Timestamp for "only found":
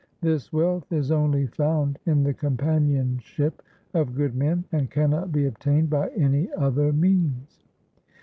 1.11-1.99